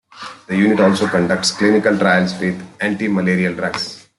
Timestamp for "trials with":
1.95-2.59